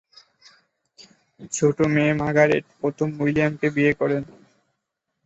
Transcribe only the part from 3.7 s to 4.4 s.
বিয়ে করেন।